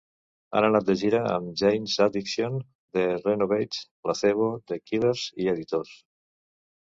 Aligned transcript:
Han 0.59 0.67
anat 0.67 0.85
de 0.85 0.93
gira 1.01 1.19
amb 1.33 1.51
Jane's 1.61 1.97
Addiction, 2.05 2.55
The 2.97 3.03
Raveonettes, 3.11 3.83
Placebo, 4.07 4.49
The 4.71 4.79
Killers 4.93 5.27
i 5.45 5.51
Editors. 5.53 5.93